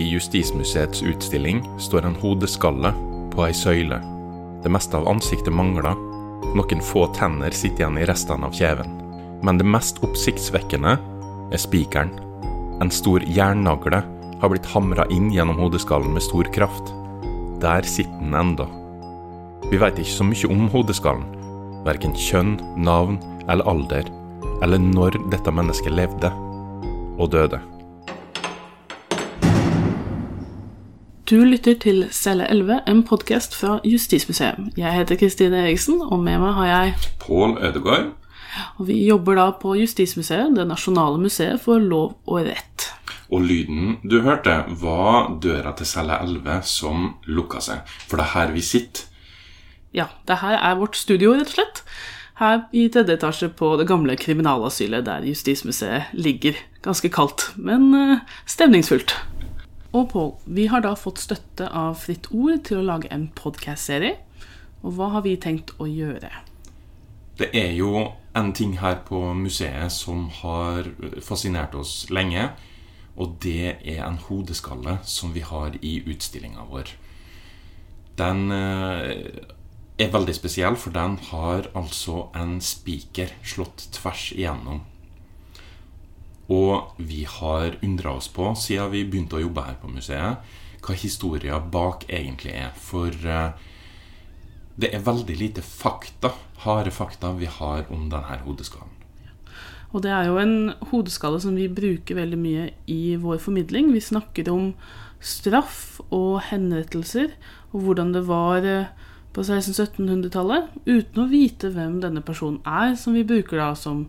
[0.00, 2.92] I Justismuseets utstilling står en hodeskalle
[3.34, 3.98] på ei søyle.
[4.64, 5.92] Det meste av ansiktet mangler.
[6.56, 8.94] Noen få tenner sitter igjen i restene av kjeven.
[9.44, 10.94] Men det mest oppsiktsvekkende
[11.52, 12.14] er spikeren.
[12.80, 14.00] En stor jernnagle
[14.40, 16.94] har blitt hamra inn gjennom hodeskallen med stor kraft.
[17.60, 18.68] Der sitter den enda.
[19.68, 21.28] Vi veit ikke så mye om hodeskallen.
[21.84, 24.08] Verken kjønn, navn eller alder.
[24.64, 26.32] Eller når dette mennesket levde
[27.20, 27.60] og døde.
[31.30, 34.72] Du lytter til Celle 11, en podkast fra Justismuseet.
[34.74, 38.08] Jeg heter Kristine Eriksen, og med meg har jeg Pål Ødegaard.
[38.82, 42.88] Og vi jobber da på Justismuseet, det nasjonale museet for lov og rett.
[43.30, 47.86] Og lyden du hørte, var døra til celle 11 som lukka seg.
[48.10, 49.06] For det er her vi sitter.
[49.94, 51.84] Ja, det her er vårt studio, rett og slett.
[52.42, 56.58] Her i tredje etasje på det gamle kriminalasylet der Justismuseet ligger.
[56.82, 59.14] Ganske kaldt, men eh, stemningsfullt.
[59.90, 64.20] Og Pål, vi har da fått støtte av Fritt Ord til å lage en podkast-serie.
[64.86, 66.30] Og hva har vi tenkt å gjøre?
[67.40, 68.04] Det er jo
[68.38, 70.92] en ting her på museet som har
[71.26, 72.52] fascinert oss lenge.
[73.18, 76.94] Og det er en hodeskalle som vi har i utstillinga vår.
[78.20, 79.42] Den eh,
[79.98, 84.84] er veldig spesiell, for den har altså en spiker slått tvers igjennom.
[86.50, 90.96] Og vi har undra oss på, siden vi begynte å jobbe her på museet, hva
[90.96, 92.72] historia bak egentlig er.
[92.74, 93.52] For eh,
[94.80, 96.32] det er veldig lite fakta,
[96.64, 98.96] harde fakta, vi har om denne hodeskallen.
[99.90, 103.90] Og det er jo en hodeskalle som vi bruker veldig mye i vår formidling.
[103.94, 104.72] Vi snakker om
[105.20, 107.34] straff og henrettelser,
[107.74, 108.90] og hvordan det var eh,
[109.34, 114.06] på 1600-1700-tallet, uten å vite hvem denne personen er, som vi bruker da som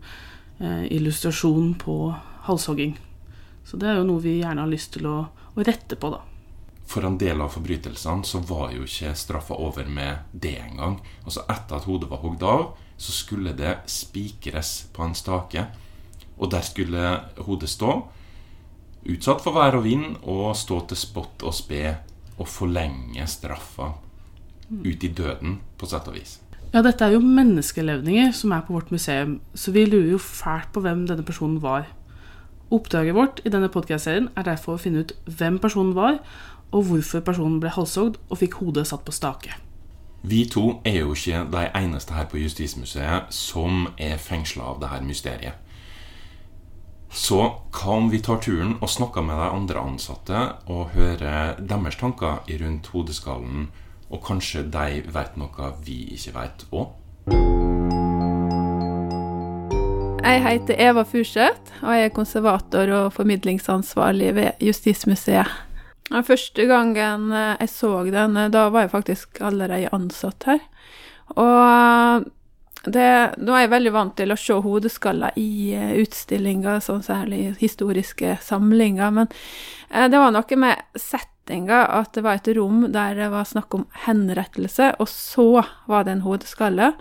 [0.62, 1.97] eh, illustrasjon på
[2.47, 2.97] halshogging.
[3.64, 6.22] Så det er jo noe vi gjerne har lyst til å, å rette på, da.
[6.92, 10.97] For en del av forbrytelsene så var jo ikke straffa over med det engang.
[11.23, 12.66] Altså etter at hodet var hogd av,
[13.00, 15.66] så skulle det spikres på en stake.
[16.41, 17.13] Og der skulle
[17.46, 17.96] hodet stå,
[19.08, 21.96] utsatt for vær og vind, og stå til spott og spe
[22.41, 23.94] og forlenge straffa
[24.72, 26.40] ut i døden, på sett og vis.
[26.72, 30.72] Ja, dette er jo menneskelevninger som er på vårt museum, så vi lurer jo fælt
[30.72, 31.90] på hvem denne personen var.
[32.72, 36.22] Oppdraget vårt i denne podcast-serien er derfor å finne ut hvem personen var,
[36.72, 39.58] og hvorfor personen ble halshogd og fikk hodet satt på stake.
[40.24, 45.02] Vi to er jo ikke de eneste her på Justismuseet som er fengsla av dette
[45.04, 45.58] mysteriet.
[47.12, 47.42] Så
[47.76, 52.40] hva om vi tar turen og snakker med de andre ansatte og hører deres tanker
[52.62, 53.68] rundt hodeskallen,
[54.12, 56.96] og kanskje de vet noe vi ikke vet òg?
[60.22, 65.50] Jeg heter Eva Furseth, og jeg er konservator og formidlingsansvarlig ved Justismuseet.
[66.12, 70.62] Den første gangen jeg så den, da var jeg faktisk allerede ansatt her.
[71.34, 72.28] Og
[72.86, 73.08] det,
[73.42, 75.74] nå er jeg veldig vant til å se hodeskaller i
[76.04, 79.32] utstillinger, sånn særlig historiske samlinger, men
[79.90, 83.90] det var noe med settinga, at det var et rom der det var snakk om
[84.06, 85.50] henrettelse, og så
[85.90, 86.94] var det en hodeskalle.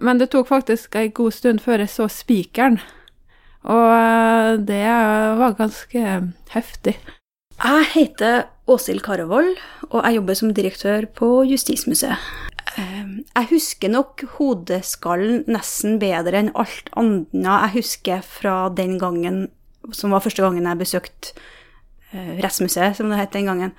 [0.00, 2.80] Men det tok faktisk ei god stund før jeg så spikeren,
[3.68, 4.86] og det
[5.40, 6.04] var ganske
[6.54, 6.94] heftig.
[7.60, 9.58] Jeg heter Åshild Karevold,
[9.90, 12.16] og jeg jobber som direktør på Justismuseet.
[12.80, 19.48] Jeg husker nok hodeskallen nesten bedre enn alt annet jeg husker fra den gangen
[19.92, 21.34] som var første gangen jeg besøkte
[22.10, 23.72] Rettsmuseet, som det het den gangen.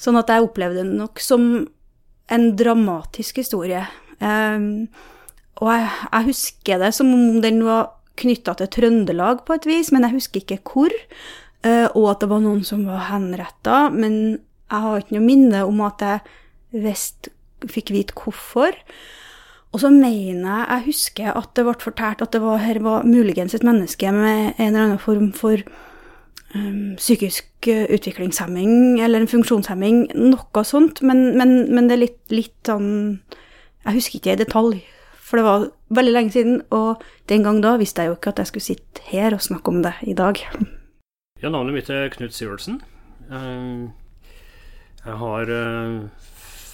[0.00, 1.42] Sånn at jeg opplevde det nok som
[2.32, 3.82] en dramatisk historie.
[5.60, 9.92] Og jeg, jeg husker det som om den var knytta til Trøndelag på et vis,
[9.92, 10.94] men jeg husker ikke hvor.
[11.64, 14.14] Og at det var noen som var henretta, men
[14.70, 17.28] jeg har ikke noe minne om at jeg vest
[17.68, 18.76] fikk vite hvorfor.
[19.70, 23.06] Og så mener jeg jeg husker at det ble fortalt at det var, her var
[23.06, 25.62] muligens et menneske med en eller annen form for
[26.54, 32.58] um, psykisk utviklingshemming eller en funksjonshemming, noe sånt, men, men, men det er litt, litt
[32.66, 33.20] sånn
[33.84, 34.80] Jeg husker ikke i detalj,
[35.30, 38.42] for det var veldig lenge siden, og den gang da visste jeg jo ikke at
[38.42, 40.42] jeg skulle sitte her og snakke om det i dag.
[41.40, 42.80] Ja, navnet mitt er Knut Sivertsen.
[45.00, 45.44] Jeg har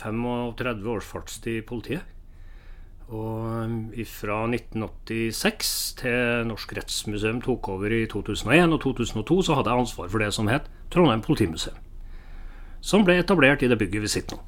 [0.01, 2.03] 35 års fartstid i politiet.
[3.07, 5.69] Og fra 1986
[6.01, 10.33] til Norsk Rettsmuseum tok over i 2001 og 2002, så hadde jeg ansvar for det
[10.35, 11.79] som het Trondheim politimuseum.
[12.83, 14.43] Som ble etablert i det bygget vi sitter nå.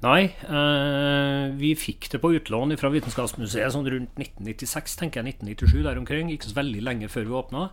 [0.00, 5.40] Nei, eh, vi fikk det på utlån fra Vitenskapsmuseet sånn rundt 1996, tenker jeg.
[5.44, 6.30] 1997 der omkring.
[6.32, 7.66] Ikke så veldig lenge før vi åpna.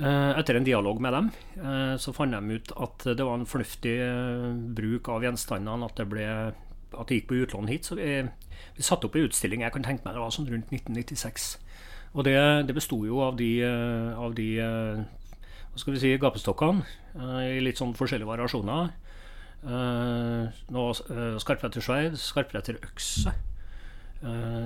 [0.00, 1.26] Eh, etter en dialog med dem
[1.60, 4.46] eh, så fant de ut at det var en fornuftig eh,
[4.78, 6.24] bruk av gjenstandene, at det, ble,
[6.94, 7.88] at det gikk på utlån hit.
[7.90, 8.22] Så vi,
[8.78, 11.50] vi satte opp en utstilling jeg kan tenke meg det var sånn rundt 1996.
[12.14, 12.38] Og det,
[12.70, 13.50] det besto jo av de,
[14.18, 18.88] av de hva skal vi si, gapestokkene i litt sånn forskjellige variasjoner.
[19.62, 20.94] Noe
[21.42, 23.34] skarprettersverd, skarpretterøkse,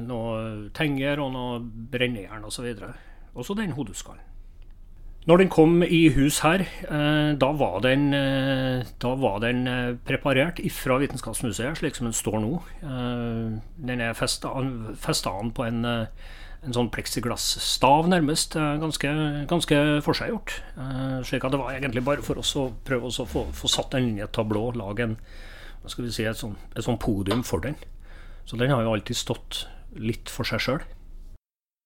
[0.07, 0.37] noe
[0.75, 1.59] tenger og noe
[1.91, 2.71] brennejern osv.
[3.35, 4.23] Og så den hodeskallen.
[5.25, 9.95] Når den kom i hus her, eh, da var den, eh, da var den eh,
[10.05, 12.61] preparert fra Vitenskapsmuseet, slik som den står nå.
[13.89, 15.81] Den er festa an på en,
[16.65, 18.57] en sånn pleksiglassstav, nærmest.
[18.81, 19.11] Ganske,
[19.51, 20.57] ganske forseggjort.
[21.29, 24.11] Slik at det var egentlig bare for oss å prøve å få, få satt den
[24.11, 25.17] inn i et tablå, lage en,
[25.83, 27.77] hva skal vi si, et sånn, et sånn podium for den.
[28.49, 29.65] Så den har jo alltid stått
[29.95, 30.85] litt for seg sjøl.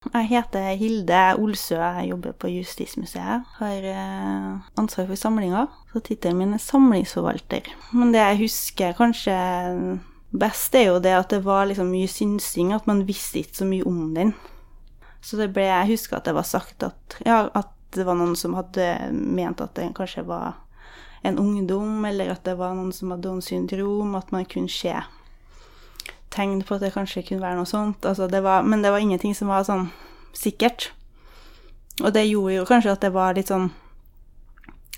[0.07, 3.49] Jeg heter Hilde Olsø, jeg jobber på Justismuseet.
[3.59, 7.67] Har eh, ansvar for samlinga, så tittelen min er samlingsforvalter.
[7.99, 9.35] Men det jeg husker kanskje
[10.31, 13.67] best, er jo det at det var liksom mye synsing, at man visste ikke så
[13.67, 14.33] mye om den.
[15.21, 18.37] Så det ble Jeg husker at det var sagt at, ja, at det var noen
[18.37, 20.61] som hadde ment at det kanskje var
[21.27, 24.95] en ungdom, eller at det var noen som hadde Downs syndrom, at man kunne se
[26.31, 28.05] tegn på at det kanskje kunne være noe sånt.
[28.07, 29.89] Altså, det var, men det var ingenting som var sånn
[30.37, 30.93] sikkert.
[32.05, 33.71] Og det gjorde jo kanskje at det var litt sånn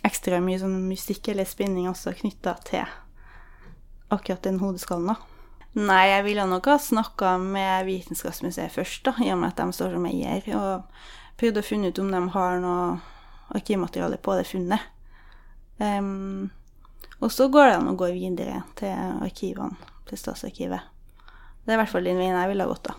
[0.04, 2.84] ekstra mye sånn musikk eller spinning også knytta til
[4.10, 5.29] akkurat den hodeskallen, da.
[5.78, 9.76] Nei, jeg ville nok ha snakka med Vitenskapsmuseet først, da, i og med at de
[9.76, 12.86] står som eier, og prøvd å finne ut om de har noe
[13.54, 14.88] arkivmateriale på det funnet.
[15.78, 16.50] Um,
[17.20, 19.78] og så går det an å gå videre til arkivene,
[20.10, 20.90] til Statsarkivet.
[21.62, 22.98] Det er i hvert fall den veien jeg ville ha gått, da.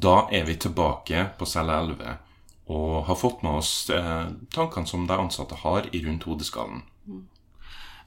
[0.00, 2.14] Da er vi tilbake på celle 11
[2.70, 6.84] og har fått med oss eh, tankene som de ansatte har i rundt hodeskallen.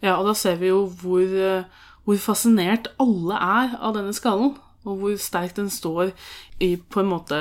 [0.03, 1.65] Ja, og da ser vi jo hvor, eh,
[2.03, 4.57] hvor, fascinert alle er av denne skallen.
[4.83, 6.11] Og hvor sterkt den står
[6.59, 7.37] i på en måte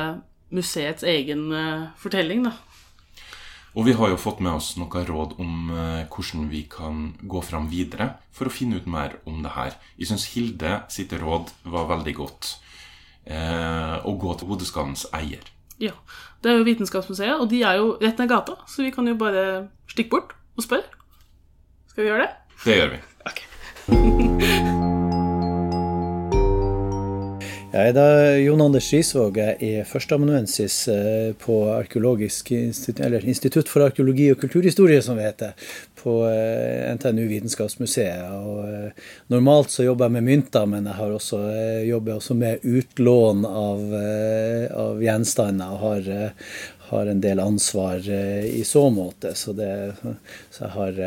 [0.55, 2.53] museets egen uh, fortelling, da.
[3.73, 7.41] Og vi har jo fått med oss noen råd om eh, hvordan vi kan gå
[7.41, 9.79] fram videre for å finne ut mer om det her.
[9.97, 12.51] Jeg syns Hilde sitt råd var veldig godt.
[13.25, 15.49] Eh, å gå til hodeskallens eier.
[15.81, 15.95] Ja.
[16.45, 19.17] Det er jo Vitenskapsmuseet, og de er jo rett ned gata, så vi kan jo
[19.17, 21.01] bare stikke bort og spørre.
[21.89, 22.42] Skal vi gjøre det?
[22.65, 23.03] Det gjør vi.
[23.31, 24.63] Okay.
[27.73, 28.07] Jeg er da
[28.37, 29.39] Jon Anders Risvåg.
[29.41, 35.55] Er førsteamanuensis eh, på institutt, Institutt for arkeologi og kulturhistorie, som det heter,
[35.97, 38.29] på eh, NTNU Vitenskapsmuseet.
[38.29, 41.41] Og eh, normalt så jobber jeg med mynter, men jeg har også,
[41.89, 43.97] jobber også med utlån av,
[44.85, 45.73] av gjenstander.
[45.73, 46.13] og har,
[46.93, 49.35] har en del ansvar i så måte.
[49.39, 49.73] Så, det,
[50.53, 51.03] så jeg har,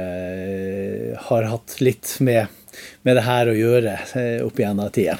[1.30, 2.52] har hatt litt med,
[3.08, 3.98] med det her å gjøre
[4.46, 5.20] opp gjennom tida.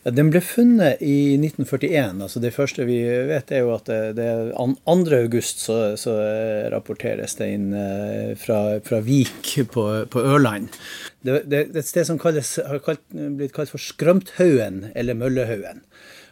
[0.00, 2.22] Ja, Den ble funnet i 1941.
[2.24, 4.94] altså Det første vi vet, er jo at det, det 2.
[5.18, 6.14] august så, så,
[6.72, 10.70] rapporteres det inn eh, fra, fra Vik på, på Ørland.
[11.20, 15.18] Det, det, det, er et sted som kalles, har kalt, blitt kalt for Skrømthaugen, eller
[15.20, 15.84] Møllehaugen.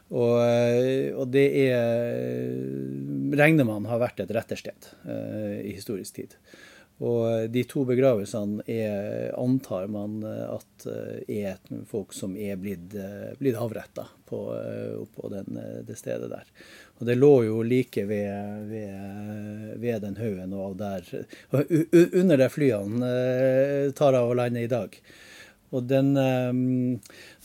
[0.08, 2.56] Og, eh, og, det er,
[3.36, 6.36] regner man har vært et rettersted uh, i historisk tid.
[6.98, 13.36] Og de to begravelsene er, antar man at eh, er folk som er blitt, eh,
[13.38, 16.50] blitt avretta på, eh, på den, det stedet der.
[16.98, 21.06] Og det lå jo like ved, ved, ved den haugen og der
[21.54, 23.12] Under der flyene
[23.94, 24.98] tar av å lande i dag.
[25.68, 26.14] Og den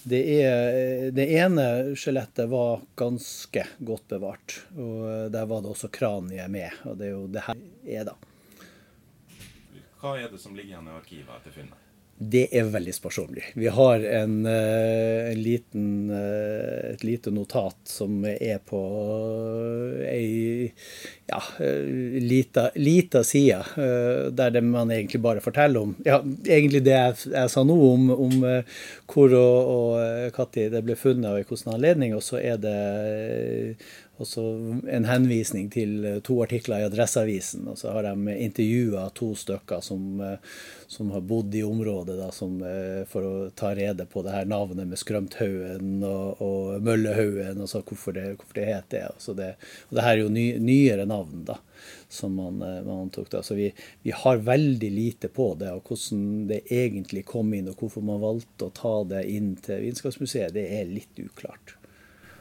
[0.04, 1.66] det, er, det ene
[2.00, 4.62] skjelettet var ganske godt bevart.
[4.76, 6.72] Og der var det også kraniet med.
[6.88, 8.16] Og det er jo det her er, da.
[10.00, 11.83] Hva er det som ligger igjen i arkivet etter funnet?
[12.18, 13.44] Det er veldig sparsommelig.
[13.58, 18.82] Vi har en, eh, en liten, eh, et lite notat som er på
[20.06, 20.72] ei
[21.28, 27.34] ja, lita, lita side, eh, der man egentlig bare forteller om ja, egentlig det jeg,
[27.34, 28.64] jeg sa nå, om, om
[29.08, 32.14] hvor og, og når det ble funnet og i hvilken anledning.
[32.16, 33.78] Og så er det
[34.22, 34.44] også
[34.90, 37.66] en henvisning til eh, to artikler i Adresseavisen.
[37.72, 40.38] Og så har de intervjua to stykker som, eh,
[40.88, 44.48] som, har bodd i området da, som, eh, for å ta rede på det her
[44.50, 49.04] navnet med Skrømthaugen og, og Møllehaugen, og så hvorfor det, hvorfor det het det.
[49.12, 49.52] Og, det.
[49.90, 51.60] og det her er jo ny, nyere navn da,
[52.12, 53.30] som man, man antok.
[53.34, 53.70] da, Så vi,
[54.04, 58.24] vi, har veldig lite på det, og hvordan det egentlig kom inn, og hvorfor man
[58.24, 61.78] valgte å ta det inn til Vitenskapsmuseet, det er litt uklart.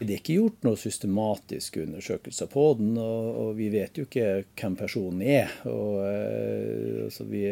[0.02, 4.42] Det er ikke gjort noen systematiske undersøkelser på den, og, og vi vet jo ikke
[4.58, 5.52] hvem personen er.
[5.70, 6.00] Og,
[7.06, 7.44] altså vi,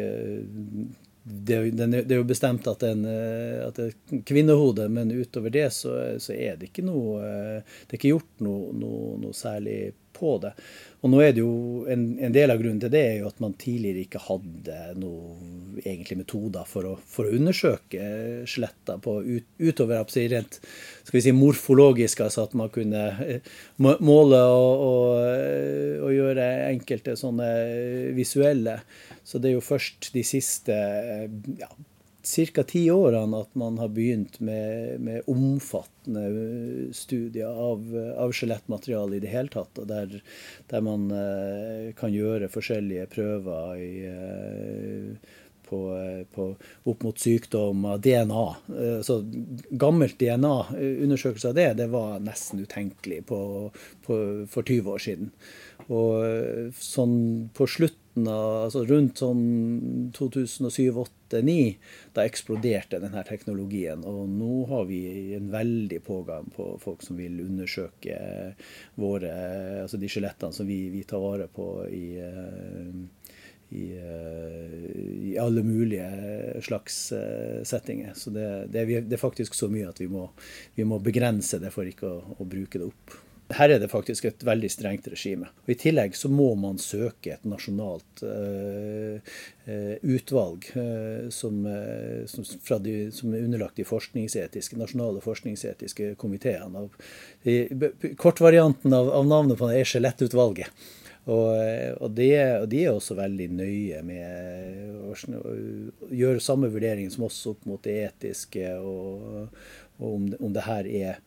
[1.23, 6.33] det, er jo bestemt at, en, at det er kvinnehode, men utover det så, så,
[6.33, 10.53] er det ikke noe Det er ikke gjort noe, noe, noe særlig på det.
[11.01, 13.39] Og nå er det jo en, en, del av grunnen til det er jo at
[13.41, 15.71] man tidligere ikke hadde noen
[16.19, 18.09] metoder for å, for å undersøke
[18.45, 23.49] skjeletter på ut, utover rent skal vi si, morfologisk, altså at man kunne eh,
[23.81, 27.49] måle og, og, og gjøre enkelte sånne
[28.17, 28.77] visuelle.
[29.25, 30.77] Så det er jo først de siste
[31.57, 31.71] ja,
[32.21, 32.63] ca.
[32.63, 36.25] ti årene at man har begynt med, med omfattende
[36.93, 37.85] studier av,
[38.17, 39.77] av skjelettmateriale i det hele tatt.
[39.81, 40.19] og Der,
[40.69, 45.31] der man eh, kan gjøre forskjellige prøver i, eh,
[45.71, 45.79] på,
[46.35, 46.47] på,
[46.91, 48.45] opp mot sykdom av DNA.
[48.75, 49.21] Eh, så
[49.71, 53.41] gammelt DNA, undersøkelse av det, det var nesten utenkelig på,
[54.05, 55.33] på, for 20 år siden.
[55.91, 57.17] Og sånn
[57.57, 61.77] på slutt av, altså rundt sånn 2007-2008-2009,
[62.15, 64.03] da eksploderte denne teknologien.
[64.07, 65.01] Og nå har vi
[65.37, 68.17] en veldig pågang på folk som vil undersøke
[68.99, 69.31] våre,
[69.83, 73.31] altså de skjelettene som vi, vi, tar vare på i, eh,
[73.71, 74.77] i, eh,
[75.31, 78.13] i, alle mulige slags eh, settinger.
[78.15, 80.27] Så det, det, er, faktisk så mye at vi må,
[80.75, 83.19] vi må begrense det for ikke å, å bruke det opp.
[83.57, 85.49] Her er det faktisk et veldig strengt regime.
[85.65, 89.35] Og I tillegg så må man søke et nasjonalt uh,
[90.01, 91.59] utvalg uh, som,
[92.31, 92.47] som,
[92.85, 96.87] de, som, er underlagt de forskningsetiske, nasjonale forskningsetiske komiteene.
[98.21, 100.83] Kortvarianten av, av navnet på det er Skjelettutvalget.
[101.29, 101.51] Og,
[102.01, 105.51] og, de, og, de, er også veldig nøye med å, å
[106.17, 109.53] gjøre samme vurdering som oss opp mot det etiske, og,
[110.01, 111.21] og om, om, det her er,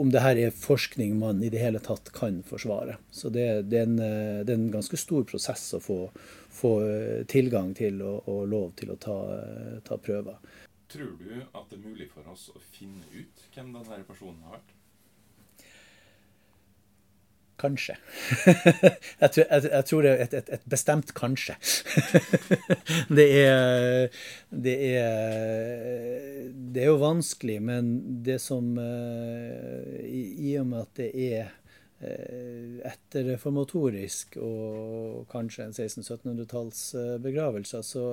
[0.00, 2.96] om det her er forskning man i det hele tatt kan forsvare.
[3.12, 5.98] Så det, det, er, en, det er, en, ganske stor prosess å få,
[6.50, 6.74] få
[7.30, 9.18] tilgang til og, og, lov til å ta,
[9.84, 10.40] ta, prøver.
[10.92, 14.58] Tror du at det er mulig for oss å finne ut hvem denne personen har
[14.58, 14.74] vært?
[17.62, 17.96] Kanskje.
[19.22, 21.54] jeg, tror, jeg, jeg, tror, det er et, et, et bestemt kanskje.
[23.18, 27.92] det, er, det er Det er jo vanskelig, men
[28.26, 31.50] det som eh, I, i og med at det er
[32.02, 36.80] Eh, etterreformatorisk og kanskje en 1600-1700-talls
[37.22, 38.06] begravelse, så,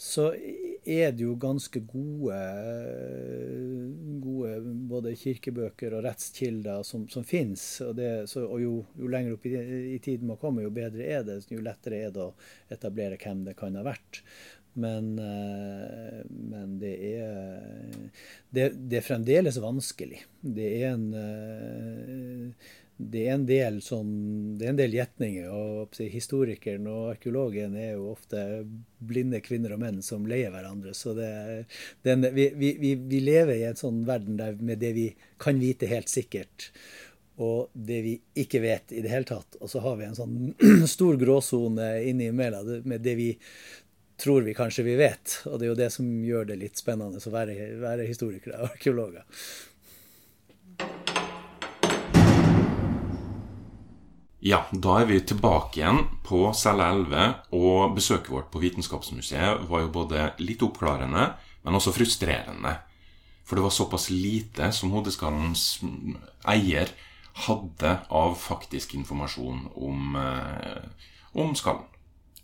[0.00, 0.30] så,
[0.82, 2.38] er det jo ganske gode,
[4.24, 7.66] gode både kirkebøker og rettskilder som, som finnes.
[7.84, 9.54] Og, det, så, og jo, jo, lenger opp i,
[9.92, 11.42] i tiden man kommer, jo bedre er det.
[11.52, 12.32] Jo lettere er det å
[12.72, 14.24] etablere hvem det kan ha vært.
[14.72, 20.22] Men, eh, men det, er, det, det er fremdeles vanskelig.
[20.40, 22.70] Det er en eh,
[23.10, 24.10] det er en del, sånn,
[24.58, 25.48] det er en del gjetninger.
[25.50, 28.42] og Historikeren og arkeologen er jo ofte
[29.02, 30.94] blinde kvinner og menn som leier hverandre.
[30.94, 31.30] så det,
[32.02, 35.08] det en, vi, vi, vi, lever i en sånn verden der med det vi
[35.42, 36.70] kan vite helt sikkert,
[37.42, 39.56] og det vi ikke vet i det hele tatt.
[39.60, 40.54] Og så har vi en sånn
[40.96, 43.30] stor gråsone innimellom med det vi
[44.22, 45.40] tror vi kanskje vi vet.
[45.50, 48.76] Og det er jo det som gjør det litt spennende å være, være historikere og
[48.76, 49.26] arkeologer.
[54.42, 59.84] Ja, da er vi tilbake igjen på celle 11, og besøket vårt på Vitenskapsmuseet var
[59.84, 61.28] jo både litt oppklarende,
[61.62, 62.72] men også frustrerende.
[63.46, 65.78] For det var såpass lite som hodeskallens
[66.50, 66.90] eier
[67.46, 70.90] hadde av faktisk informasjon om, eh,
[71.38, 71.86] om skallen.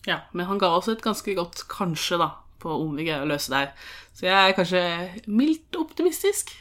[0.07, 2.31] Ja, men han ga også et ganske godt kanskje, da,
[2.63, 3.73] på om vi greier å løse det her.
[4.15, 6.55] Så jeg er kanskje mildt optimistisk.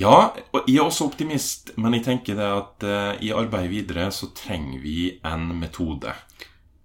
[0.00, 4.08] Ja, og jeg er også optimist, men jeg tenker det at uh, i arbeidet videre
[4.14, 6.14] så trenger vi en metode.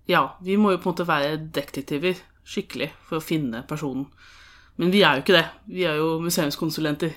[0.10, 4.10] Ja, vi må jo på en måte være detektiver skikkelig for å finne personen.
[4.76, 5.46] Men vi er jo ikke det.
[5.72, 7.16] Vi er jo museumskonsulenter.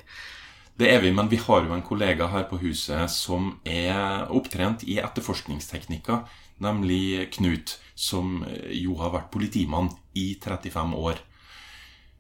[0.79, 4.85] Det er vi, men vi har jo en kollega her på huset som er opptrent
[4.87, 6.21] i etterforskningsteknikker,
[6.63, 11.19] nemlig Knut, som jo har vært politimann i 35 år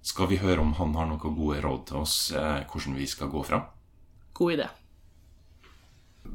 [0.08, 3.30] skal vi høre om han har noen gode råd til oss eh, hvordan vi skal
[3.32, 3.66] gå fram?
[4.38, 4.68] God idé.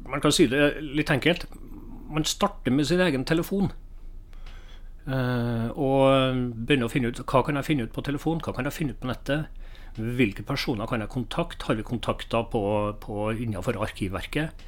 [0.10, 1.48] Man kan si det litt enkelt.
[2.14, 3.72] Man starter med sin egen telefon.
[5.04, 6.38] Eh, og
[6.68, 8.96] begynner å finne ut hva kan jeg finne ut på telefon, hva kan jeg finne
[8.96, 9.62] ut på nettet.
[9.94, 11.68] Hvilke personer kan jeg kontakte?
[11.68, 12.64] Har vi kontakter på,
[13.04, 14.64] på innenfor Arkivverket?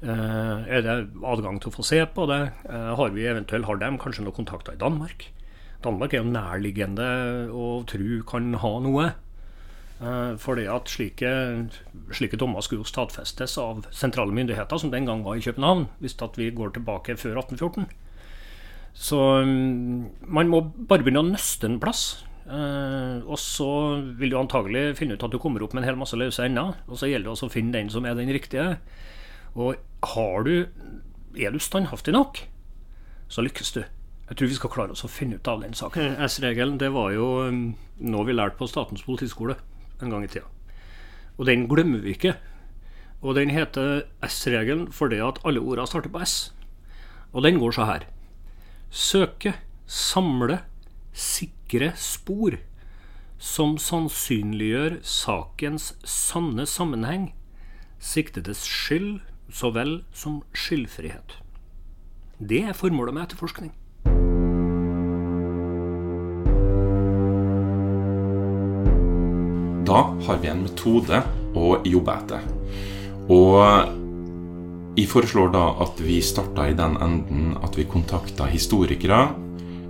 [0.00, 0.96] Eh, er det
[1.28, 2.42] adgang til å få se på det?
[2.68, 5.28] Eh, har vi eventuelt har dem kanskje noen kontakter i Danmark?
[5.84, 7.08] Danmark er jo nærliggende
[7.56, 9.10] å tro kan ha noe.
[10.00, 11.30] Eh, fordi at slike,
[12.16, 16.16] slike dommer skulle jo stadfestes av sentrale myndigheter, som den gang var i København, hvis
[16.36, 17.86] vi går tilbake før 1814.
[18.96, 22.24] Så mm, man må bare begynne å nøste en plass.
[22.50, 26.00] Uh, og så vil du antagelig finne ut at du kommer opp med en hel
[26.00, 26.80] masse løse ender.
[26.88, 28.80] Og så gjelder det også å finne den som er den riktige.
[29.54, 29.76] Og
[30.16, 30.66] har du,
[31.36, 32.42] er du standhaftig nok,
[33.30, 33.84] så lykkes du.
[34.30, 36.12] Jeg tror vi skal klare oss å finne ut av den saken.
[36.22, 37.64] S-regelen det var jo mm,
[38.12, 39.56] noe vi lærte på Statens politiskole
[39.98, 40.46] en gang i tida.
[41.34, 42.36] Og den glemmer vi ikke.
[43.26, 46.36] Og den heter S-regelen fordi at alle ordene starter på S.
[47.34, 48.06] Og den går så her.
[48.90, 49.56] Søke,
[49.90, 50.60] samle,
[51.10, 52.60] sikre spor
[53.40, 57.30] som sannsynliggjør sakens sanne sammenheng,
[57.98, 61.40] siktedes skyld så vel som skyldfrihet.
[62.38, 63.74] Det er formålet med etterforskning.
[69.90, 71.18] Da har vi en metode
[71.58, 72.44] å jobbe etter.
[73.30, 73.56] Og
[74.98, 79.20] jeg foreslår da at vi starter i den enden at vi kontakter historikere,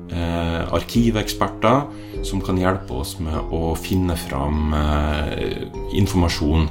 [0.08, 1.84] eh, arkiveksperter,
[2.24, 6.68] som kan hjelpe oss med å finne fram eh, informasjon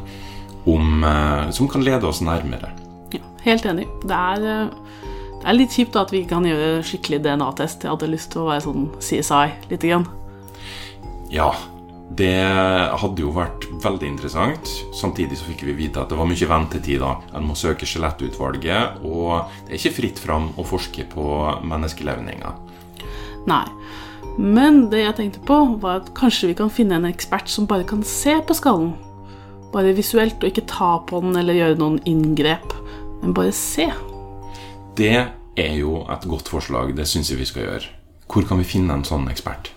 [0.66, 2.74] om, eh, som kan lede oss nærmere.
[3.14, 3.88] Ja, helt enig.
[4.06, 4.70] Det er, eh,
[5.40, 7.84] det er litt kjipt da, at vi ikke kan gjøre skikkelig DNA-test.
[7.86, 10.08] Jeg hadde lyst til å være sånn CSI lite grann.
[11.30, 11.54] Ja,
[12.18, 12.42] det
[13.00, 14.70] hadde jo vært veldig interessant.
[14.98, 17.00] Samtidig så fikk vi vite at det var mye ventetid.
[17.04, 17.20] da.
[17.38, 21.26] En må søke skjelettutvalget, og det er ikke fritt fram å forske på
[21.70, 22.58] menneskelevninger.
[23.50, 23.66] Nei.
[24.40, 27.88] Men det jeg tenkte på, var at kanskje vi kan finne en ekspert som bare
[27.88, 28.94] kan se på skallen.
[29.74, 32.74] Bare visuelt, og ikke ta på den eller gjøre noen inngrep,
[33.22, 33.90] men bare se.
[34.98, 35.18] Det
[35.60, 36.96] er jo et godt forslag.
[36.98, 37.92] Det syns jeg vi skal gjøre.
[38.30, 39.74] Hvor kan vi finne en sånn ekspert?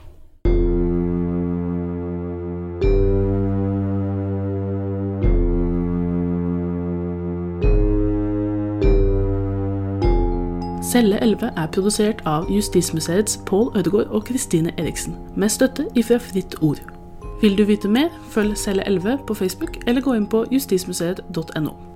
[10.92, 16.56] Celle 11 er produsert av Justismuseets Pål Ødegaard og Kristine Eriksen, med støtte ifra Fritt
[16.62, 16.82] Ord.
[17.40, 21.91] Vil du vite mer, følg Celle 11 på Facebook, eller gå inn på justismuseet.no.